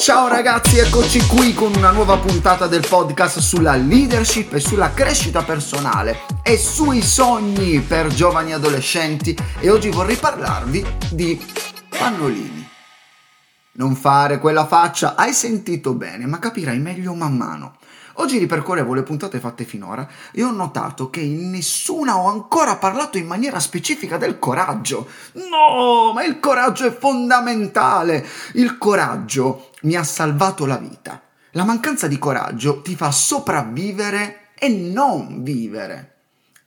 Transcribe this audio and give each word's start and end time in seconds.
Ciao 0.00 0.28
ragazzi, 0.28 0.78
eccoci 0.78 1.26
qui 1.26 1.52
con 1.52 1.74
una 1.74 1.90
nuova 1.90 2.16
puntata 2.16 2.66
del 2.66 2.86
podcast 2.88 3.38
sulla 3.38 3.76
leadership 3.76 4.54
e 4.54 4.58
sulla 4.58 4.94
crescita 4.94 5.42
personale 5.42 6.20
e 6.42 6.56
sui 6.56 7.02
sogni 7.02 7.80
per 7.80 8.06
giovani 8.06 8.54
adolescenti 8.54 9.36
e 9.58 9.68
oggi 9.68 9.90
vorrei 9.90 10.16
parlarvi 10.16 10.82
di 11.10 11.38
pannolini. 11.90 12.66
Non 13.72 13.94
fare 13.94 14.38
quella 14.38 14.66
faccia, 14.66 15.16
hai 15.16 15.34
sentito 15.34 15.92
bene, 15.92 16.24
ma 16.24 16.38
capirai 16.38 16.78
meglio 16.78 17.12
man 17.12 17.36
mano. 17.36 17.76
Oggi 18.14 18.38
ripercorrevo 18.38 18.94
le 18.94 19.02
puntate 19.02 19.38
fatte 19.38 19.64
finora 19.64 20.08
e 20.32 20.42
ho 20.42 20.50
notato 20.50 21.10
che 21.10 21.20
in 21.20 21.50
nessuna 21.50 22.18
ho 22.18 22.28
ancora 22.28 22.76
parlato 22.76 23.18
in 23.18 23.26
maniera 23.26 23.60
specifica 23.60 24.16
del 24.16 24.38
coraggio. 24.38 25.08
No, 25.34 26.12
ma 26.12 26.24
il 26.24 26.40
coraggio 26.40 26.86
è 26.86 26.96
fondamentale. 26.96 28.26
Il 28.54 28.78
coraggio 28.78 29.70
mi 29.82 29.94
ha 29.94 30.02
salvato 30.02 30.66
la 30.66 30.76
vita. 30.76 31.22
La 31.52 31.64
mancanza 31.64 32.06
di 32.06 32.18
coraggio 32.18 32.80
ti 32.82 32.94
fa 32.94 33.10
sopravvivere 33.10 34.50
e 34.58 34.68
non 34.68 35.42
vivere. 35.42 36.16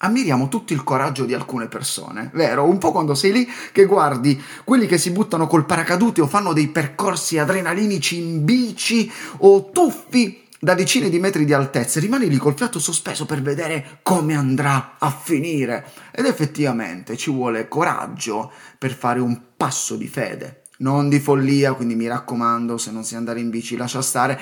Ammiriamo 0.03 0.49
tutto 0.49 0.73
il 0.73 0.84
coraggio 0.84 1.23
di 1.23 1.34
alcune 1.34 1.67
persone, 1.67 2.29
vero? 2.34 2.65
Un 2.65 2.77
po' 2.77 2.91
quando 2.91 3.15
sei 3.15 3.31
lì 3.31 3.49
che 3.71 3.85
guardi 3.85 4.41
quelli 4.65 4.85
che 4.85 4.98
si 4.98 5.12
buttano 5.12 5.48
col 5.48 5.65
paracadute 5.65 6.20
o 6.20 6.27
fanno 6.27 6.51
dei 6.51 6.67
percorsi 6.67 7.37
adrenalinici 7.37 8.17
in 8.17 8.43
bici 8.43 9.09
o 9.37 9.70
tuffi 9.71 10.42
da 10.63 10.76
decine 10.76 11.09
di 11.09 11.20
metri 11.20 11.44
di 11.44 11.52
altezza, 11.52 11.99
rimani 11.99 12.30
lì 12.30 12.38
col 12.38 12.55
fiato 12.55 12.80
sospeso 12.80 13.26
per 13.26 13.41
vedere 13.41 13.99
come 14.02 14.34
andrà 14.34 14.95
a 14.98 15.12
finire. 15.12 15.91
Ed 16.09 16.26
effettivamente 16.26 17.17
ci 17.17 17.31
vuole 17.31 17.67
coraggio 17.67 18.49
per 18.77 18.95
fare 18.95 19.20
un 19.20 19.38
passo 19.57 19.98
di 19.98 20.07
fede, 20.07 20.62
non 20.77 21.09
di 21.09 21.20
follia, 21.20 21.73
quindi 21.73 21.95
mi 21.95 22.07
raccomando, 22.07 22.77
se 22.77 22.91
non 22.91 23.04
sai 23.04 23.18
andare 23.18 23.41
in 23.41 23.49
bici 23.49 23.76
lascia 23.76 24.02
stare, 24.02 24.40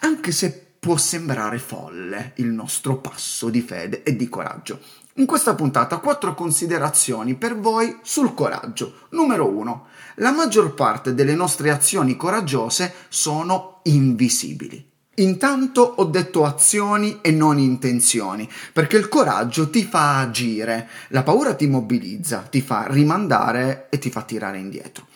anche 0.00 0.30
se 0.30 0.74
può 0.78 0.98
sembrare 0.98 1.58
folle 1.58 2.32
il 2.36 2.48
nostro 2.48 2.98
passo 2.98 3.48
di 3.48 3.62
fede 3.62 4.02
e 4.02 4.16
di 4.16 4.28
coraggio. 4.28 4.78
In 5.14 5.24
questa 5.24 5.54
puntata 5.54 5.96
quattro 6.00 6.34
considerazioni 6.34 7.34
per 7.34 7.58
voi 7.58 7.98
sul 8.02 8.34
coraggio. 8.34 9.06
Numero 9.12 9.48
uno, 9.48 9.86
la 10.16 10.32
maggior 10.32 10.74
parte 10.74 11.14
delle 11.14 11.34
nostre 11.34 11.70
azioni 11.70 12.14
coraggiose 12.14 12.92
sono 13.08 13.80
invisibili. 13.84 14.88
Intanto 15.20 15.82
ho 15.82 16.04
detto 16.04 16.44
azioni 16.44 17.18
e 17.20 17.30
non 17.30 17.58
intenzioni, 17.58 18.48
perché 18.72 18.96
il 18.96 19.08
coraggio 19.08 19.68
ti 19.68 19.84
fa 19.84 20.18
agire, 20.18 20.88
la 21.08 21.22
paura 21.22 21.54
ti 21.54 21.66
mobilizza, 21.66 22.38
ti 22.38 22.62
fa 22.62 22.86
rimandare 22.88 23.88
e 23.90 23.98
ti 23.98 24.10
fa 24.10 24.22
tirare 24.22 24.58
indietro. 24.58 25.06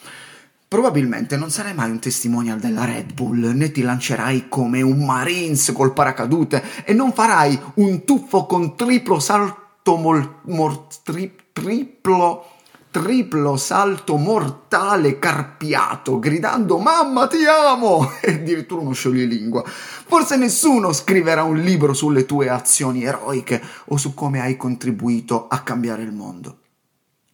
Probabilmente 0.69 1.37
non 1.37 1.51
sarai 1.51 1.73
mai 1.73 1.91
un 1.91 2.01
testimonial 2.01 2.59
della 2.59 2.85
Red 2.85 3.15
Bull, 3.15 3.53
né 3.55 3.71
ti 3.71 3.81
lancerai 3.81 4.47
come 4.49 4.83
un 4.83 5.05
Marines 5.05 5.73
col 5.73 5.93
paracadute 5.93 6.63
e 6.85 6.93
non 6.93 7.13
farai 7.13 7.59
un 7.75 8.05
tuffo 8.05 8.45
con 8.45 8.77
triplo 8.77 9.19
salto 9.19 9.97
mol, 9.97 10.41
mor, 10.47 10.87
tri, 11.03 11.33
triplo 11.53 12.54
triplo 12.95 13.57
salto 13.57 14.17
mortale 14.17 15.19
carpiato, 15.19 16.21
gridando 16.21 16.79
Mamma 16.79 17.27
ti 17.27 17.45
amo! 17.45 18.09
E 18.23 18.35
addirittura 18.35 18.83
uno 18.83 18.93
scioglilingua. 18.93 19.65
Forse 19.67 20.37
nessuno 20.37 20.93
scriverà 20.93 21.43
un 21.43 21.57
libro 21.57 21.93
sulle 21.93 22.25
tue 22.25 22.49
azioni 22.49 23.03
eroiche 23.03 23.61
o 23.87 23.97
su 23.97 24.15
come 24.15 24.41
hai 24.41 24.57
contribuito 24.57 25.49
a 25.49 25.63
cambiare 25.63 26.03
il 26.03 26.13
mondo. 26.13 26.59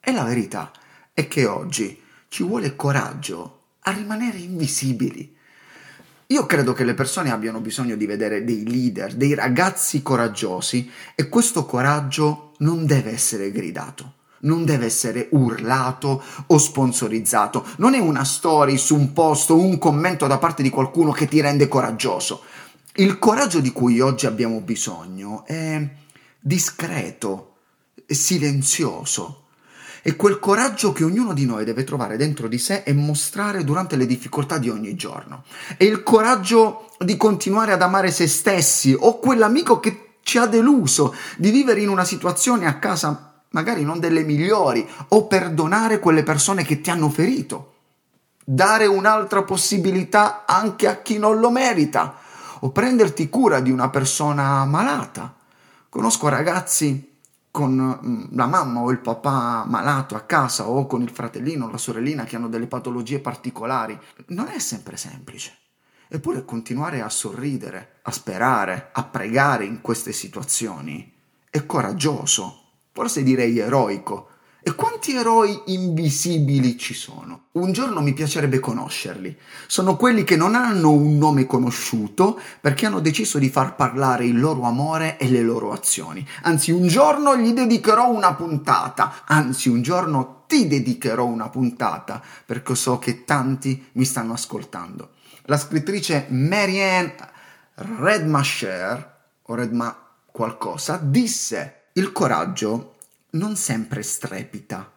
E 0.00 0.12
la 0.12 0.24
verità 0.24 0.70
è 1.12 1.28
che 1.28 1.44
oggi 1.44 2.00
ci 2.28 2.42
vuole 2.42 2.74
coraggio 2.74 3.58
a 3.80 3.90
rimanere 3.90 4.38
invisibili. 4.38 5.36
Io 6.28 6.46
credo 6.46 6.72
che 6.72 6.84
le 6.84 6.94
persone 6.94 7.30
abbiano 7.30 7.60
bisogno 7.60 7.96
di 7.96 8.06
vedere 8.06 8.44
dei 8.44 8.66
leader, 8.66 9.12
dei 9.14 9.34
ragazzi 9.34 10.00
coraggiosi 10.00 10.90
e 11.14 11.28
questo 11.28 11.66
coraggio 11.66 12.52
non 12.60 12.86
deve 12.86 13.10
essere 13.10 13.52
gridato 13.52 14.14
non 14.40 14.64
deve 14.64 14.86
essere 14.86 15.28
urlato 15.32 16.22
o 16.46 16.58
sponsorizzato, 16.58 17.66
non 17.76 17.94
è 17.94 17.98
una 17.98 18.24
story 18.24 18.76
su 18.78 18.94
un 18.94 19.12
post 19.12 19.50
o 19.50 19.58
un 19.58 19.78
commento 19.78 20.26
da 20.26 20.38
parte 20.38 20.62
di 20.62 20.70
qualcuno 20.70 21.12
che 21.12 21.26
ti 21.26 21.40
rende 21.40 21.68
coraggioso. 21.68 22.42
Il 22.94 23.18
coraggio 23.18 23.60
di 23.60 23.72
cui 23.72 24.00
oggi 24.00 24.26
abbiamo 24.26 24.60
bisogno 24.60 25.44
è 25.46 25.88
discreto, 26.38 27.54
silenzioso. 28.06 29.44
È 30.02 30.16
quel 30.16 30.38
coraggio 30.38 30.92
che 30.92 31.04
ognuno 31.04 31.34
di 31.34 31.44
noi 31.44 31.64
deve 31.64 31.84
trovare 31.84 32.16
dentro 32.16 32.48
di 32.48 32.58
sé 32.58 32.82
e 32.84 32.94
mostrare 32.94 33.64
durante 33.64 33.96
le 33.96 34.06
difficoltà 34.06 34.56
di 34.56 34.70
ogni 34.70 34.96
giorno. 34.96 35.44
È 35.76 35.84
il 35.84 36.02
coraggio 36.02 36.90
di 36.98 37.16
continuare 37.16 37.72
ad 37.72 37.82
amare 37.82 38.10
se 38.10 38.26
stessi 38.26 38.96
o 38.98 39.18
quell'amico 39.18 39.78
che 39.78 40.14
ci 40.22 40.38
ha 40.38 40.46
deluso, 40.46 41.14
di 41.36 41.50
vivere 41.50 41.80
in 41.80 41.88
una 41.88 42.04
situazione 42.04 42.66
a 42.66 42.78
casa 42.78 43.29
magari 43.50 43.84
non 43.84 43.98
delle 43.98 44.22
migliori, 44.22 44.86
o 45.08 45.26
perdonare 45.26 45.98
quelle 45.98 46.22
persone 46.22 46.64
che 46.64 46.80
ti 46.80 46.90
hanno 46.90 47.08
ferito, 47.08 47.74
dare 48.44 48.86
un'altra 48.86 49.42
possibilità 49.42 50.44
anche 50.46 50.88
a 50.88 51.02
chi 51.02 51.18
non 51.18 51.38
lo 51.38 51.50
merita, 51.50 52.16
o 52.60 52.70
prenderti 52.70 53.28
cura 53.28 53.60
di 53.60 53.70
una 53.70 53.88
persona 53.88 54.64
malata. 54.64 55.34
Conosco 55.88 56.28
ragazzi 56.28 57.08
con 57.50 57.98
mm, 58.04 58.36
la 58.36 58.46
mamma 58.46 58.80
o 58.80 58.90
il 58.90 59.00
papà 59.00 59.64
malato 59.66 60.14
a 60.14 60.20
casa 60.20 60.68
o 60.68 60.86
con 60.86 61.02
il 61.02 61.10
fratellino 61.10 61.66
o 61.66 61.70
la 61.70 61.78
sorellina 61.78 62.24
che 62.24 62.36
hanno 62.36 62.48
delle 62.48 62.66
patologie 62.66 63.18
particolari. 63.18 63.98
Non 64.26 64.48
è 64.48 64.58
sempre 64.58 64.96
semplice. 64.96 65.56
Eppure 66.08 66.44
continuare 66.44 67.02
a 67.02 67.08
sorridere, 67.08 68.00
a 68.02 68.10
sperare, 68.10 68.90
a 68.92 69.04
pregare 69.04 69.64
in 69.64 69.80
queste 69.80 70.12
situazioni 70.12 71.12
è 71.48 71.66
coraggioso 71.66 72.59
forse 72.92 73.22
direi 73.22 73.58
eroico. 73.58 74.28
E 74.62 74.74
quanti 74.74 75.14
eroi 75.14 75.58
invisibili 75.66 76.76
ci 76.76 76.92
sono? 76.92 77.44
Un 77.52 77.72
giorno 77.72 78.02
mi 78.02 78.12
piacerebbe 78.12 78.60
conoscerli. 78.60 79.34
Sono 79.66 79.96
quelli 79.96 80.22
che 80.22 80.36
non 80.36 80.54
hanno 80.54 80.92
un 80.92 81.16
nome 81.16 81.46
conosciuto 81.46 82.38
perché 82.60 82.84
hanno 82.84 83.00
deciso 83.00 83.38
di 83.38 83.48
far 83.48 83.74
parlare 83.74 84.26
il 84.26 84.38
loro 84.38 84.64
amore 84.64 85.16
e 85.16 85.30
le 85.30 85.40
loro 85.40 85.72
azioni. 85.72 86.26
Anzi, 86.42 86.72
un 86.72 86.86
giorno 86.88 87.38
gli 87.38 87.52
dedicherò 87.52 88.10
una 88.10 88.34
puntata. 88.34 89.22
Anzi, 89.24 89.70
un 89.70 89.80
giorno 89.80 90.44
ti 90.46 90.66
dedicherò 90.66 91.24
una 91.24 91.48
puntata 91.48 92.22
perché 92.44 92.74
so 92.74 92.98
che 92.98 93.24
tanti 93.24 93.88
mi 93.92 94.04
stanno 94.04 94.34
ascoltando. 94.34 95.12
La 95.44 95.56
scrittrice 95.56 96.26
Marianne 96.28 97.14
Redmasher, 97.76 99.16
o 99.42 99.54
Redma 99.54 99.96
qualcosa, 100.30 100.98
disse 101.02 101.79
il 102.00 102.12
coraggio 102.12 102.96
non 103.32 103.56
sempre 103.56 104.02
strepita, 104.02 104.90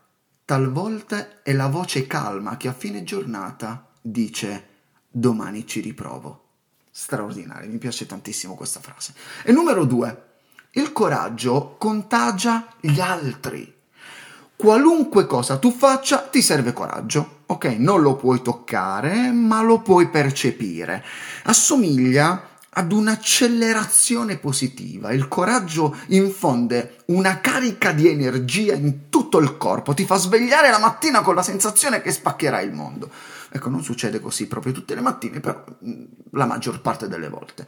talvolta 0.46 1.44
è 1.44 1.52
la 1.52 1.68
voce 1.68 2.08
calma 2.08 2.56
che 2.56 2.70
a 2.70 2.74
fine 2.74 3.04
giornata 3.04 3.90
dice 4.02 4.68
domani 5.10 5.68
ci 5.68 5.82
riprovo. 5.82 6.46
Straordinario, 6.90 7.70
mi 7.70 7.78
piace 7.78 8.06
tantissimo 8.06 8.56
questa 8.56 8.80
frase. 8.80 9.14
E 9.44 9.52
numero 9.52 9.84
due, 9.84 10.28
il 10.72 10.94
coraggio 10.94 11.76
contagia 11.78 12.68
gli 12.80 13.02
altri. 13.02 13.82
Qualunque 14.56 15.26
cosa 15.26 15.58
tu 15.58 15.74
faccia 15.74 16.20
ti 16.20 16.42
serve 16.42 16.72
coraggio, 16.72 17.42
ok? 17.48 17.66
Non 17.80 18.02
lo 18.02 18.16
puoi 18.16 18.42
toccare, 18.42 19.30
ma 19.30 19.62
lo 19.62 19.82
puoi 19.82 20.08
percepire. 20.08 21.04
Assomiglia 21.44 22.52
ad 22.74 22.92
un'accelerazione 22.92 24.38
positiva. 24.38 25.12
Il 25.12 25.28
coraggio 25.28 25.96
infonde 26.08 26.98
una 27.06 27.40
carica 27.40 27.92
di 27.92 28.08
energia 28.08 28.74
in 28.74 29.10
tutto 29.10 29.40
il 29.40 29.58
corpo, 29.58 29.94
ti 29.94 30.06
fa 30.06 30.16
svegliare 30.16 30.70
la 30.70 30.80
mattina 30.80 31.22
con 31.22 31.36
la 31.36 31.44
sensazione 31.44 32.02
che 32.02 32.12
spaccherai 32.12 32.66
il 32.66 32.74
mondo. 32.74 33.10
Ecco, 33.50 33.70
non 33.70 33.84
succede 33.84 34.20
così 34.20 34.48
proprio 34.48 34.74
tutte 34.74 34.96
le 34.96 35.02
mattine, 35.02 35.40
però 35.40 35.64
la 36.32 36.46
maggior 36.46 36.82
parte 36.82 37.08
delle 37.08 37.30
volte. 37.30 37.68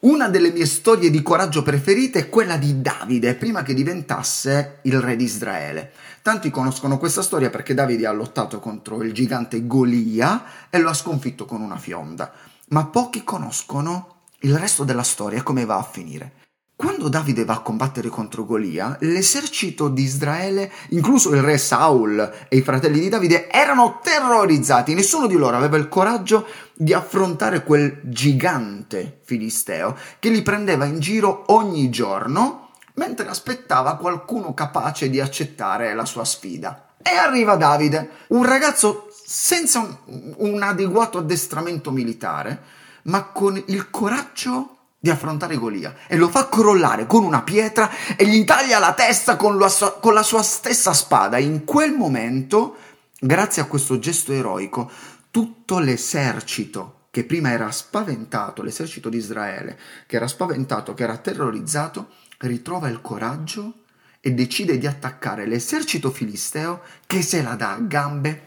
Una 0.00 0.28
delle 0.28 0.50
mie 0.50 0.66
storie 0.66 1.08
di 1.08 1.22
coraggio 1.22 1.62
preferite 1.62 2.18
è 2.18 2.28
quella 2.28 2.58
di 2.58 2.82
Davide, 2.82 3.34
prima 3.36 3.62
che 3.62 3.72
diventasse 3.72 4.80
il 4.82 5.00
re 5.00 5.16
di 5.16 5.24
Israele. 5.24 5.92
Tanti 6.20 6.50
conoscono 6.50 6.98
questa 6.98 7.22
storia 7.22 7.48
perché 7.48 7.72
Davide 7.72 8.06
ha 8.06 8.12
lottato 8.12 8.60
contro 8.60 9.02
il 9.02 9.14
gigante 9.14 9.66
Golia 9.66 10.68
e 10.68 10.78
lo 10.78 10.90
ha 10.90 10.94
sconfitto 10.94 11.46
con 11.46 11.62
una 11.62 11.78
fionda, 11.78 12.30
ma 12.68 12.84
pochi 12.84 13.24
conoscono 13.24 14.13
il 14.44 14.56
resto 14.56 14.84
della 14.84 15.02
storia 15.02 15.42
come 15.42 15.64
va 15.64 15.76
a 15.76 15.82
finire. 15.82 16.32
Quando 16.76 17.08
Davide 17.08 17.44
va 17.44 17.54
a 17.54 17.60
combattere 17.60 18.08
contro 18.08 18.44
Golia, 18.44 18.96
l'esercito 19.00 19.88
di 19.88 20.02
Israele, 20.02 20.70
incluso 20.90 21.32
il 21.32 21.40
re 21.40 21.56
Saul 21.56 22.46
e 22.48 22.56
i 22.56 22.62
fratelli 22.62 22.98
di 22.98 23.08
Davide, 23.08 23.48
erano 23.48 24.00
terrorizzati. 24.02 24.92
Nessuno 24.92 25.26
di 25.26 25.36
loro 25.36 25.56
aveva 25.56 25.76
il 25.76 25.88
coraggio 25.88 26.46
di 26.74 26.92
affrontare 26.92 27.62
quel 27.62 28.00
gigante 28.02 29.20
filisteo 29.22 29.96
che 30.18 30.28
li 30.30 30.42
prendeva 30.42 30.84
in 30.84 30.98
giro 30.98 31.44
ogni 31.48 31.90
giorno 31.90 32.70
mentre 32.94 33.28
aspettava 33.28 33.96
qualcuno 33.96 34.52
capace 34.52 35.08
di 35.08 35.20
accettare 35.20 35.94
la 35.94 36.04
sua 36.04 36.24
sfida. 36.24 36.94
E 37.00 37.10
arriva 37.16 37.56
Davide, 37.56 38.10
un 38.28 38.44
ragazzo 38.44 39.08
senza 39.24 39.78
un, 39.78 40.34
un 40.36 40.62
adeguato 40.62 41.18
addestramento 41.18 41.90
militare, 41.90 42.82
ma 43.04 43.24
con 43.24 43.62
il 43.66 43.90
coraggio 43.90 44.74
di 45.04 45.10
affrontare 45.10 45.56
Golia 45.56 45.94
e 46.06 46.16
lo 46.16 46.28
fa 46.28 46.48
crollare 46.48 47.06
con 47.06 47.24
una 47.24 47.42
pietra 47.42 47.90
e 48.16 48.26
gli 48.26 48.42
taglia 48.44 48.78
la 48.78 48.94
testa 48.94 49.36
con 49.36 49.58
la, 49.58 49.68
sua, 49.68 49.98
con 49.98 50.14
la 50.14 50.22
sua 50.22 50.42
stessa 50.42 50.94
spada. 50.94 51.36
In 51.36 51.64
quel 51.64 51.92
momento, 51.92 52.76
grazie 53.18 53.60
a 53.60 53.66
questo 53.66 53.98
gesto 53.98 54.32
eroico, 54.32 54.90
tutto 55.30 55.78
l'esercito 55.78 57.08
che 57.10 57.24
prima 57.24 57.50
era 57.50 57.70
spaventato, 57.70 58.62
l'esercito 58.62 59.08
di 59.08 59.18
Israele, 59.18 59.78
che 60.06 60.16
era 60.16 60.26
spaventato, 60.26 60.94
che 60.94 61.02
era 61.02 61.18
terrorizzato, 61.18 62.08
ritrova 62.38 62.88
il 62.88 63.00
coraggio 63.02 63.82
e 64.20 64.32
decide 64.32 64.78
di 64.78 64.86
attaccare 64.86 65.46
l'esercito 65.46 66.10
filisteo 66.10 66.80
che 67.06 67.20
se 67.20 67.42
la 67.42 67.56
dà 67.56 67.74
a 67.74 67.78
gambe 67.78 68.44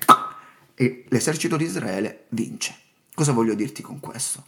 e 0.73 1.05
l'esercito 1.09 1.55
di 1.55 1.65
Israele 1.65 2.25
vince. 2.29 2.86
Cosa 3.17 3.31
voglio 3.31 3.55
dirti 3.55 3.81
con 3.81 3.99
questo? 3.99 4.43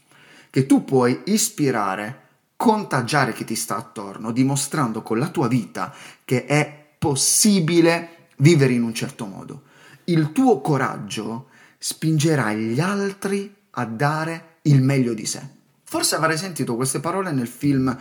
che 0.50 0.66
tu 0.66 0.84
puoi 0.84 1.22
ispirare, 1.26 2.28
contagiare 2.56 3.34
chi 3.34 3.46
ti 3.46 3.56
sta 3.56 3.78
attorno, 3.78 4.32
dimostrando 4.32 5.02
con 5.02 5.20
la 5.20 5.30
tua 5.30 5.48
vita 5.48 5.94
che 6.26 6.46
è 6.46 6.88
possibile 6.98 8.28
vivere 8.38 8.74
in 8.74 8.84
un 8.84 8.94
certo 8.94 9.26
modo. 9.26 9.64
Il 10.06 10.32
tuo 10.32 10.60
coraggio 10.62 11.48
spingerà 11.78 12.54
gli 12.54 12.80
altri 12.80 13.54
a 13.72 13.86
dare 13.86 14.58
il 14.64 14.82
meglio 14.82 15.14
di 15.14 15.26
sé. 15.26 15.42
Forse 15.84 16.16
avrai 16.16 16.38
sentito 16.38 16.76
queste 16.76 17.00
parole 17.00 17.32
nel 17.32 17.48
film 17.48 17.96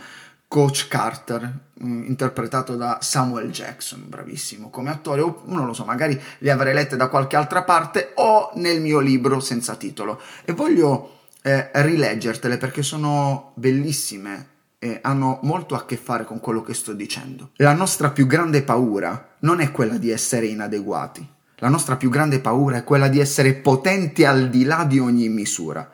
Coach 0.49 0.87
Carter, 0.87 1.47
mm, 1.83 2.05
interpretato 2.07 2.75
da 2.75 2.97
Samuel 3.01 3.51
Jackson, 3.51 4.03
bravissimo 4.07 4.71
come 4.71 4.89
attore, 4.89 5.21
o 5.21 5.43
non 5.45 5.67
lo 5.67 5.73
so, 5.73 5.85
magari 5.85 6.19
le 6.39 6.49
avrei 6.49 6.73
lette 6.73 6.97
da 6.97 7.07
qualche 7.07 7.35
altra 7.35 7.61
parte 7.61 8.13
o 8.15 8.49
nel 8.55 8.81
mio 8.81 8.99
libro 8.99 9.39
senza 9.41 9.75
titolo. 9.75 10.19
E 10.43 10.53
voglio 10.53 11.19
eh, 11.43 11.69
rileggertele 11.71 12.57
perché 12.57 12.81
sono 12.81 13.51
bellissime 13.53 14.47
e 14.79 14.97
hanno 15.03 15.37
molto 15.43 15.75
a 15.75 15.85
che 15.85 15.97
fare 15.97 16.25
con 16.25 16.39
quello 16.39 16.63
che 16.63 16.73
sto 16.73 16.93
dicendo. 16.93 17.51
La 17.57 17.73
nostra 17.73 18.09
più 18.09 18.25
grande 18.25 18.63
paura 18.63 19.35
non 19.41 19.59
è 19.59 19.69
quella 19.71 19.99
di 19.99 20.09
essere 20.09 20.47
inadeguati. 20.47 21.27
La 21.57 21.69
nostra 21.69 21.95
più 21.95 22.09
grande 22.09 22.39
paura 22.39 22.77
è 22.77 22.83
quella 22.83 23.07
di 23.07 23.19
essere 23.19 23.53
potenti 23.53 24.25
al 24.25 24.49
di 24.49 24.63
là 24.63 24.83
di 24.83 24.97
ogni 24.97 25.29
misura. 25.29 25.87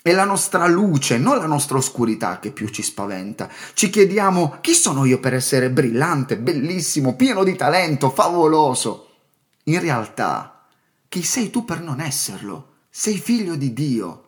È 0.00 0.12
la 0.12 0.24
nostra 0.24 0.66
luce, 0.66 1.18
non 1.18 1.38
la 1.38 1.46
nostra 1.46 1.76
oscurità 1.76 2.38
che 2.38 2.50
più 2.50 2.68
ci 2.68 2.82
spaventa. 2.82 3.48
Ci 3.74 3.90
chiediamo 3.90 4.58
chi 4.60 4.72
sono 4.72 5.04
io 5.04 5.20
per 5.20 5.34
essere 5.34 5.70
brillante, 5.70 6.38
bellissimo, 6.38 7.14
pieno 7.14 7.44
di 7.44 7.56
talento, 7.56 8.10
favoloso. 8.10 9.08
In 9.64 9.80
realtà, 9.80 10.66
chi 11.08 11.22
sei 11.22 11.50
tu 11.50 11.64
per 11.64 11.80
non 11.80 12.00
esserlo? 12.00 12.74
Sei 12.90 13.18
figlio 13.18 13.54
di 13.54 13.72
Dio 13.72 14.22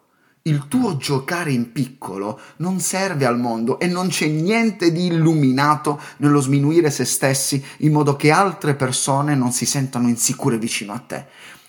il 0.44 0.68
tuo 0.68 0.96
giocare 0.96 1.52
in 1.52 1.70
piccolo 1.70 2.40
non 2.56 2.80
serve 2.80 3.26
al 3.26 3.38
mondo 3.38 3.78
e 3.78 3.86
non 3.86 4.08
c'è 4.08 4.26
niente 4.26 4.90
di 4.90 5.06
illuminato 5.06 6.00
nello 6.16 6.40
sminuire 6.40 6.90
se 6.90 7.04
stessi 7.04 7.62
in 7.78 7.92
modo 7.92 8.16
che 8.16 8.30
altre 8.30 8.74
persone 8.74 9.34
non 9.34 9.52
si 9.52 9.66
sentano 9.66 10.08
insicure 10.08 10.56
vicino 10.56 10.94
a 10.94 10.98
te. 10.98 11.26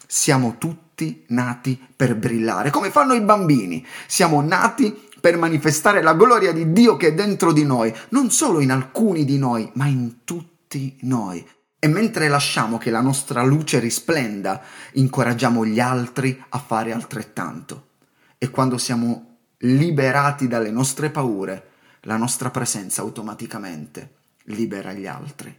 Siamo 0.07 0.55
tutti 0.57 0.90
nati 1.27 1.79
per 1.95 2.15
brillare, 2.15 2.69
come 2.69 2.91
fanno 2.91 3.13
i 3.13 3.21
bambini. 3.21 3.85
Siamo 4.07 4.41
nati 4.41 5.09
per 5.19 5.37
manifestare 5.37 6.01
la 6.01 6.15
gloria 6.15 6.51
di 6.51 6.71
Dio 6.71 6.97
che 6.97 7.07
è 7.07 7.13
dentro 7.13 7.53
di 7.53 7.63
noi, 7.63 7.93
non 8.09 8.31
solo 8.31 8.59
in 8.59 8.71
alcuni 8.71 9.23
di 9.23 9.37
noi, 9.37 9.69
ma 9.73 9.85
in 9.85 10.23
tutti 10.23 10.97
noi. 11.01 11.45
E 11.79 11.87
mentre 11.87 12.27
lasciamo 12.27 12.77
che 12.77 12.91
la 12.91 13.01
nostra 13.01 13.43
luce 13.43 13.79
risplenda, 13.79 14.61
incoraggiamo 14.93 15.65
gli 15.65 15.79
altri 15.79 16.43
a 16.49 16.59
fare 16.59 16.91
altrettanto 16.91 17.89
e 18.43 18.49
quando 18.49 18.79
siamo 18.79 19.37
liberati 19.59 20.47
dalle 20.47 20.71
nostre 20.71 21.11
paure, 21.11 21.69
la 22.01 22.17
nostra 22.17 22.49
presenza 22.49 23.03
automaticamente 23.03 24.15
libera 24.45 24.93
gli 24.93 25.05
altri. 25.05 25.55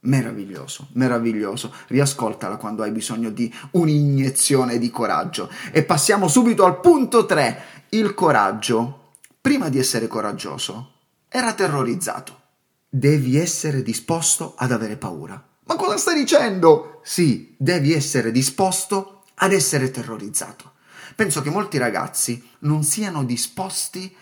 Meraviglioso, 0.00 0.88
meraviglioso. 0.92 1.72
Riascoltala 1.88 2.56
quando 2.56 2.82
hai 2.82 2.90
bisogno 2.90 3.30
di 3.30 3.52
un'iniezione 3.72 4.78
di 4.78 4.90
coraggio. 4.90 5.50
E 5.72 5.82
passiamo 5.82 6.28
subito 6.28 6.64
al 6.64 6.80
punto 6.80 7.26
3. 7.26 7.62
Il 7.90 8.14
coraggio, 8.14 9.12
prima 9.40 9.68
di 9.68 9.78
essere 9.78 10.06
coraggioso, 10.06 10.92
era 11.28 11.54
terrorizzato. 11.54 12.40
Devi 12.88 13.36
essere 13.36 13.82
disposto 13.82 14.54
ad 14.56 14.72
avere 14.72 14.96
paura. 14.96 15.42
Ma 15.64 15.76
cosa 15.76 15.96
stai 15.96 16.16
dicendo? 16.16 17.00
Sì, 17.02 17.54
devi 17.58 17.92
essere 17.92 18.30
disposto 18.30 19.24
ad 19.34 19.52
essere 19.52 19.90
terrorizzato. 19.90 20.72
Penso 21.16 21.42
che 21.42 21.50
molti 21.50 21.78
ragazzi 21.78 22.50
non 22.60 22.84
siano 22.84 23.24
disposti 23.24 24.14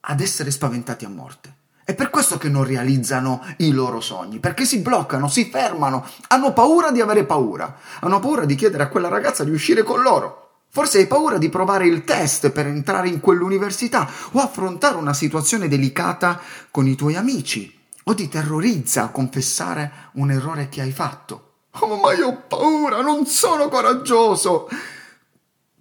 ad 0.00 0.20
essere 0.20 0.50
spaventati 0.50 1.04
a 1.04 1.08
morte. 1.08 1.56
È 1.88 1.94
per 1.94 2.10
questo 2.10 2.36
che 2.36 2.50
non 2.50 2.64
realizzano 2.64 3.42
i 3.56 3.70
loro 3.70 4.02
sogni, 4.02 4.40
perché 4.40 4.66
si 4.66 4.80
bloccano, 4.80 5.26
si 5.26 5.48
fermano, 5.50 6.06
hanno 6.26 6.52
paura 6.52 6.90
di 6.90 7.00
avere 7.00 7.24
paura, 7.24 7.78
hanno 8.00 8.20
paura 8.20 8.44
di 8.44 8.56
chiedere 8.56 8.82
a 8.82 8.88
quella 8.88 9.08
ragazza 9.08 9.42
di 9.42 9.52
uscire 9.52 9.82
con 9.82 10.02
loro. 10.02 10.64
Forse 10.68 10.98
hai 10.98 11.06
paura 11.06 11.38
di 11.38 11.48
provare 11.48 11.86
il 11.86 12.04
test 12.04 12.50
per 12.50 12.66
entrare 12.66 13.08
in 13.08 13.20
quell'università 13.20 14.06
o 14.32 14.38
affrontare 14.38 14.96
una 14.96 15.14
situazione 15.14 15.66
delicata 15.66 16.38
con 16.70 16.86
i 16.86 16.94
tuoi 16.94 17.16
amici 17.16 17.74
o 18.04 18.12
ti 18.12 18.28
terrorizza 18.28 19.04
a 19.04 19.08
confessare 19.08 20.10
un 20.16 20.30
errore 20.30 20.68
che 20.68 20.82
hai 20.82 20.92
fatto. 20.92 21.52
Oh, 21.70 21.96
ma 21.96 22.12
io 22.12 22.26
ho 22.26 22.42
paura, 22.46 23.00
non 23.00 23.24
sono 23.24 23.68
coraggioso. 23.68 24.68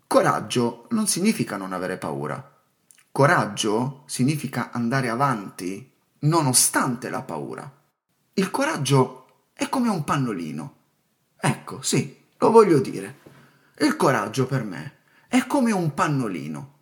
Coraggio 0.07 0.86
non 0.92 1.06
significa 1.06 1.57
non 1.57 1.74
avere 1.74 1.98
paura. 1.98 2.42
Coraggio 3.12 4.03
significa 4.06 4.69
andare 4.71 5.10
avanti 5.10 5.95
nonostante 6.19 7.10
la 7.10 7.22
paura. 7.22 7.72
Il 8.34 8.52
coraggio 8.52 9.25
è 9.54 9.69
come 9.69 9.90
un 9.90 10.04
pannolino. 10.04 10.75
Ecco, 11.40 11.81
sì, 11.81 12.16
lo 12.38 12.52
voglio 12.52 12.80
dire. 12.80 13.19
Il 13.80 13.96
coraggio 13.96 14.46
per 14.46 14.64
me 14.64 14.98
è 15.28 15.46
come 15.46 15.72
un 15.72 15.94
pannolino. 15.94 16.74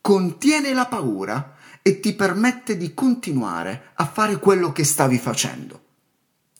Contiene 0.00 0.72
la 0.72 0.86
paura 0.86 1.54
e 1.82 2.00
ti 2.00 2.14
permette 2.14 2.76
di 2.76 2.94
continuare 2.94 3.90
a 3.94 4.06
fare 4.06 4.38
quello 4.38 4.72
che 4.72 4.84
stavi 4.84 5.18
facendo. 5.18 5.82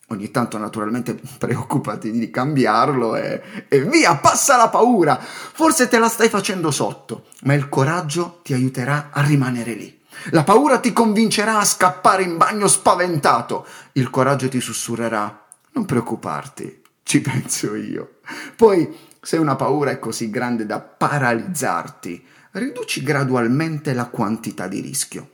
Ogni 0.08 0.30
tanto 0.30 0.56
naturalmente 0.56 1.14
preoccupati 1.38 2.12
di 2.12 2.30
cambiarlo 2.30 3.16
e, 3.16 3.66
e, 3.68 3.82
via, 3.82 4.16
passa 4.16 4.56
la 4.56 4.68
paura. 4.68 5.18
Forse 5.18 5.88
te 5.88 5.98
la 5.98 6.08
stai 6.08 6.28
facendo 6.28 6.70
sotto, 6.70 7.26
ma 7.42 7.54
il 7.54 7.68
coraggio 7.68 8.40
ti 8.44 8.52
aiuterà 8.52 9.10
a 9.10 9.20
rimanere 9.22 9.74
lì. 9.74 9.95
La 10.30 10.44
paura 10.44 10.78
ti 10.78 10.92
convincerà 10.92 11.58
a 11.58 11.64
scappare 11.64 12.22
in 12.22 12.36
bagno 12.36 12.66
spaventato. 12.66 13.66
Il 13.92 14.10
coraggio 14.10 14.48
ti 14.48 14.60
sussurrerà, 14.60 15.46
non 15.72 15.84
preoccuparti, 15.84 16.82
ci 17.02 17.20
penso 17.20 17.74
io. 17.74 18.18
Poi, 18.56 18.96
se 19.20 19.36
una 19.36 19.56
paura 19.56 19.90
è 19.90 19.98
così 19.98 20.30
grande 20.30 20.66
da 20.66 20.80
paralizzarti, 20.80 22.24
riduci 22.52 23.02
gradualmente 23.02 23.92
la 23.92 24.06
quantità 24.06 24.66
di 24.66 24.80
rischio. 24.80 25.30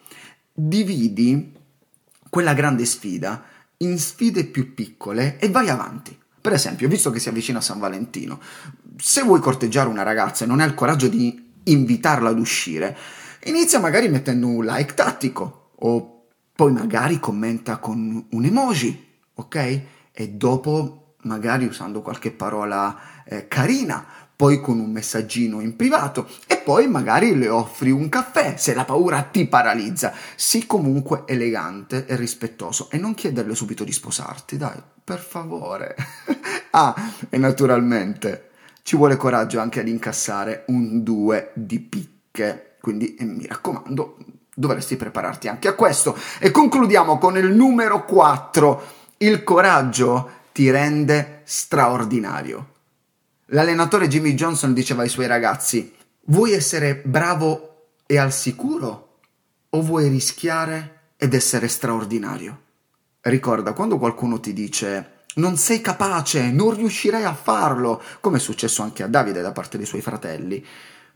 Dividi 0.53 1.55
quella 2.29 2.55
grande 2.55 2.85
sfida 2.85 3.43
in 3.79 3.99
sfide 3.99 4.45
più 4.45 4.75
piccole 4.75 5.39
e 5.39 5.51
vai 5.51 5.69
avanti. 5.69 6.19
Per 6.41 6.53
esempio, 6.53 6.89
visto 6.89 7.11
che 7.11 7.21
si 7.21 7.29
avvicina 7.29 7.61
San 7.61 7.79
Valentino, 7.79 8.41
se 8.97 9.23
vuoi 9.23 9.41
corteggiare 9.41 9.89
una 9.89 10.03
ragazza 10.03 10.45
e 10.45 10.49
non 10.49 10.61
hai 10.61 10.67
il 10.67 10.75
coraggio 10.75 11.09
di 11.09 11.51
invitarla 11.65 12.31
ad 12.31 12.39
uscire, 12.39 12.97
inizia 13.45 13.79
magari 13.79 14.09
mettendo 14.09 14.47
un 14.47 14.65
like 14.65 14.95
tattico 14.95 15.71
o 15.77 16.27
poi 16.55 16.73
magari 16.73 17.19
commenta 17.19 17.79
con 17.79 18.27
un 18.31 18.45
emoji, 18.45 19.21
ok? 19.35 19.83
E 20.13 20.29
dopo 20.29 21.15
magari 21.23 21.67
usando 21.67 22.03
qualche 22.03 22.31
parola 22.31 23.25
eh, 23.25 23.49
carina 23.49 24.05
poi 24.35 24.61
con 24.61 24.81
un 24.81 24.91
messaggino 24.91 25.61
in 25.61 25.77
privato 25.77 26.29
e 26.49 26.57
poi 26.57 26.89
magari 26.89 27.37
le 27.37 27.49
offri 27.49 27.93
un 27.93 28.09
caffè 28.09 28.57
se 28.57 28.75
la 28.75 28.85
paura 28.85 29.23
ti 29.23 29.47
paralizza. 29.47 30.13
Sii 30.35 30.67
comunque 30.67 31.23
elegante 31.27 32.07
e 32.07 32.17
rispettoso 32.17 32.91
e 32.91 32.99
non 32.99 33.15
chiederle 33.15 33.55
subito 33.55 33.85
di 33.85 33.93
sposarti, 33.93 34.57
dai, 34.57 34.83
per 35.05 35.21
favore. 35.21 35.95
ah, 36.73 36.95
e 37.29 37.39
naturalmente 37.39 38.51
ci 38.83 38.97
vuole 38.97 39.17
coraggio 39.17 39.61
anche 39.61 39.79
ad 39.79 39.87
incassare 39.87 40.65
un 40.69 41.05
2 41.05 41.53
di 41.55 41.79
picche, 41.79 42.72
quindi 42.83 43.15
eh, 43.15 43.25
mi 43.25 43.47
raccomando, 43.47 44.17
dovresti 44.55 44.97
prepararti 44.97 45.49
anche 45.49 45.69
a 45.69 45.75
questo. 45.75 46.19
E 46.41 46.51
concludiamo 46.51 47.17
con 47.17 47.39
il 47.39 47.55
numero 47.55 48.05
4. 48.05 48.83
Il 49.19 49.45
coraggio 49.45 50.31
ti 50.53 50.69
rende 50.69 51.43
straordinario. 51.45 52.71
L'allenatore 53.47 54.09
Jimmy 54.09 54.35
Johnson 54.35 54.75
diceva 54.75 55.03
ai 55.03 55.09
suoi 55.09 55.29
ragazzi, 55.29 55.95
vuoi 56.27 56.53
essere 56.53 56.97
bravo 56.97 57.91
e 58.05 58.19
al 58.19 58.33
sicuro 58.33 59.19
o 59.71 59.81
vuoi 59.81 60.09
rischiare 60.09 61.13
ed 61.17 61.35
essere 61.35 61.69
straordinario? 61.69 62.61
Ricorda, 63.21 63.75
quando 63.75 63.99
qualcuno 63.99 64.41
ti 64.41 64.53
dice 64.53 65.21
non 65.35 65.57
sei 65.57 65.81
capace, 65.81 66.51
non 66.51 66.75
riuscirai 66.75 67.25
a 67.25 67.35
farlo, 67.35 68.03
come 68.21 68.39
è 68.39 68.41
successo 68.41 68.83
anche 68.83 69.03
a 69.03 69.07
Davide 69.07 69.41
da 69.41 69.53
parte 69.53 69.77
dei 69.77 69.87
suoi 69.87 70.03
fratelli, 70.03 70.65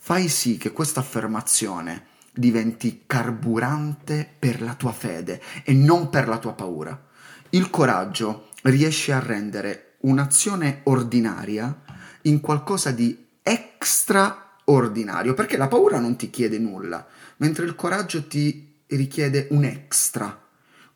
fai 0.07 0.29
sì 0.29 0.57
che 0.57 0.71
questa 0.71 1.01
affermazione 1.01 2.07
diventi 2.33 3.03
carburante 3.07 4.37
per 4.39 4.63
la 4.63 4.75
tua 4.75 4.93
fede 4.93 5.43
e 5.65 5.73
non 5.73 6.11
per 6.11 6.29
la 6.29 6.39
tua 6.39 6.53
paura. 6.53 7.09
Il 7.51 7.71
coraggio 7.71 8.51
riesce 8.63 9.13
a 9.13 9.19
rendere 9.19 9.97
un'azione 10.03 10.83
ordinaria 10.85 11.83
in 12.23 12.41
qualcosa 12.41 12.93
di 12.93 13.27
extraordinario, 13.43 15.35
perché 15.35 15.57
la 15.57 15.67
paura 15.67 15.99
non 15.99 16.15
ti 16.15 16.31
chiede 16.31 16.61
nulla, 16.61 17.05
mentre 17.39 17.65
il 17.65 17.75
coraggio 17.75 18.29
ti 18.29 18.83
richiede 18.87 19.49
un 19.51 19.65
extra, 19.65 20.41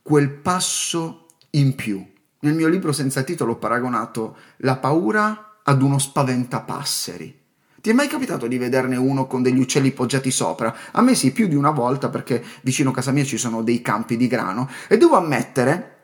quel 0.01 0.31
passo 0.31 1.27
in 1.51 1.75
più. 1.75 2.01
Nel 2.43 2.55
mio 2.55 2.69
libro 2.69 2.93
senza 2.93 3.25
titolo 3.25 3.55
ho 3.55 3.59
paragonato 3.59 4.37
la 4.59 4.77
paura 4.77 5.59
ad 5.65 5.83
uno 5.83 5.99
spaventapasseri. 5.99 7.40
Ti 7.81 7.89
è 7.89 7.93
mai 7.95 8.09
capitato 8.09 8.47
di 8.47 8.59
vederne 8.59 8.97
uno 8.97 9.27
con 9.27 9.41
degli 9.41 9.59
uccelli 9.59 9.93
poggiati 9.93 10.31
sopra? 10.31 10.75
A 10.91 11.01
me 11.01 11.15
sì, 11.15 11.33
più 11.33 11.49
di 11.49 11.55
una 11.55 11.71
volta 11.71 12.11
perché 12.11 12.45
vicino 12.61 12.91
a 12.91 12.93
casa 12.93 13.11
mia 13.11 13.25
ci 13.25 13.39
sono 13.39 13.63
dei 13.63 13.81
campi 13.81 14.19
di 14.19 14.27
grano 14.27 14.69
e 14.87 14.99
devo 14.99 15.17
ammettere 15.17 15.97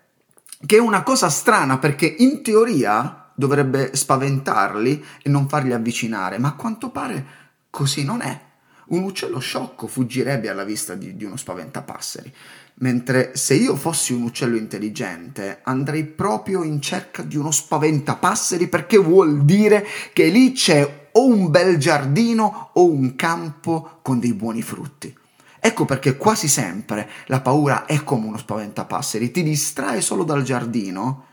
che 0.64 0.76
è 0.76 0.80
una 0.80 1.02
cosa 1.02 1.28
strana 1.28 1.76
perché 1.76 2.06
in 2.06 2.42
teoria 2.42 3.30
dovrebbe 3.34 3.94
spaventarli 3.94 5.04
e 5.22 5.28
non 5.28 5.48
farli 5.50 5.74
avvicinare, 5.74 6.38
ma 6.38 6.48
a 6.48 6.54
quanto 6.54 6.88
pare 6.88 7.26
così 7.68 8.04
non 8.04 8.22
è. 8.22 8.44
Un 8.86 9.02
uccello 9.02 9.38
sciocco 9.38 9.86
fuggirebbe 9.86 10.48
alla 10.48 10.64
vista 10.64 10.94
di, 10.94 11.14
di 11.14 11.24
uno 11.24 11.36
spaventapasseri, 11.36 12.32
mentre 12.76 13.32
se 13.34 13.52
io 13.52 13.76
fossi 13.76 14.14
un 14.14 14.22
uccello 14.22 14.56
intelligente 14.56 15.60
andrei 15.64 16.04
proprio 16.04 16.62
in 16.62 16.80
cerca 16.80 17.22
di 17.22 17.36
uno 17.36 17.50
spaventapasseri 17.50 18.68
perché 18.68 18.96
vuol 18.96 19.44
dire 19.44 19.84
che 20.14 20.26
lì 20.28 20.52
c'è 20.52 21.05
o 21.16 21.26
un 21.26 21.50
bel 21.50 21.78
giardino 21.78 22.70
o 22.74 22.90
un 22.90 23.16
campo 23.16 23.98
con 24.02 24.18
dei 24.18 24.34
buoni 24.34 24.62
frutti. 24.62 25.14
Ecco 25.58 25.84
perché 25.84 26.16
quasi 26.16 26.46
sempre 26.46 27.08
la 27.26 27.40
paura 27.40 27.86
è 27.86 28.04
come 28.04 28.26
uno 28.26 28.36
spaventapasseri, 28.36 29.30
ti 29.30 29.42
distrae 29.42 30.00
solo 30.00 30.24
dal 30.24 30.42
giardino. 30.42 31.24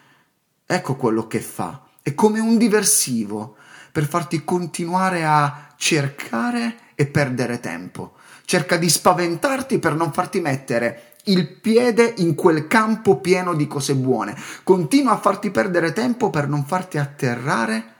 Ecco 0.65 0.95
quello 0.95 1.27
che 1.27 1.39
fa, 1.39 1.83
è 2.01 2.15
come 2.15 2.39
un 2.39 2.57
diversivo 2.57 3.57
per 3.91 4.07
farti 4.07 4.43
continuare 4.43 5.25
a 5.25 5.73
cercare 5.77 6.77
e 6.95 7.05
perdere 7.05 7.59
tempo. 7.59 8.13
Cerca 8.45 8.77
di 8.77 8.89
spaventarti 8.89 9.79
per 9.79 9.95
non 9.95 10.11
farti 10.13 10.39
mettere 10.39 11.15
il 11.25 11.47
piede 11.47 12.13
in 12.17 12.35
quel 12.35 12.67
campo 12.67 13.19
pieno 13.19 13.53
di 13.53 13.67
cose 13.67 13.95
buone. 13.95 14.35
Continua 14.63 15.13
a 15.13 15.19
farti 15.19 15.51
perdere 15.51 15.93
tempo 15.93 16.29
per 16.29 16.47
non 16.47 16.65
farti 16.65 16.97
atterrare 16.97 17.93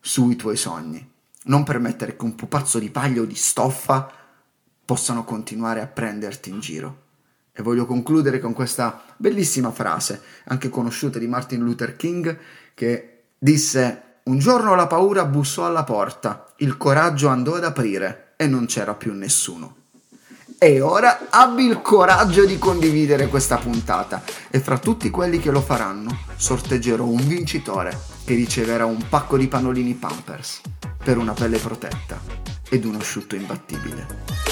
sui 0.00 0.36
tuoi 0.36 0.56
sogni. 0.56 1.11
Non 1.44 1.64
permettere 1.64 2.16
che 2.16 2.24
un 2.24 2.34
pupazzo 2.34 2.78
di 2.78 2.90
paglia 2.90 3.22
o 3.22 3.24
di 3.24 3.34
stoffa 3.34 4.10
possano 4.84 5.24
continuare 5.24 5.80
a 5.80 5.86
prenderti 5.86 6.50
in 6.50 6.60
giro. 6.60 7.00
E 7.52 7.62
voglio 7.62 7.84
concludere 7.84 8.38
con 8.38 8.52
questa 8.52 9.02
bellissima 9.16 9.70
frase, 9.70 10.22
anche 10.44 10.68
conosciuta 10.68 11.18
di 11.18 11.26
Martin 11.26 11.62
Luther 11.62 11.96
King, 11.96 12.38
che 12.74 13.24
disse 13.38 14.02
un 14.24 14.38
giorno 14.38 14.74
la 14.74 14.86
paura 14.86 15.24
bussò 15.24 15.66
alla 15.66 15.82
porta, 15.82 16.52
il 16.58 16.76
coraggio 16.76 17.28
andò 17.28 17.54
ad 17.54 17.64
aprire 17.64 18.34
e 18.36 18.46
non 18.46 18.66
c'era 18.66 18.94
più 18.94 19.12
nessuno. 19.12 19.76
E 20.58 20.80
ora 20.80 21.26
abbi 21.28 21.64
il 21.64 21.82
coraggio 21.82 22.46
di 22.46 22.56
condividere 22.56 23.26
questa 23.26 23.56
puntata 23.56 24.22
e 24.48 24.60
fra 24.60 24.78
tutti 24.78 25.10
quelli 25.10 25.40
che 25.40 25.50
lo 25.50 25.60
faranno 25.60 26.16
sorteggerò 26.36 27.04
un 27.04 27.26
vincitore 27.26 27.98
che 28.24 28.34
riceverà 28.34 28.86
un 28.86 29.04
pacco 29.08 29.36
di 29.36 29.48
pannolini 29.48 29.94
Pampers 29.94 30.60
per 31.02 31.18
una 31.18 31.32
pelle 31.32 31.58
protetta 31.58 32.20
ed 32.70 32.84
un 32.84 32.94
asciutto 32.94 33.34
imbattibile. 33.34 34.51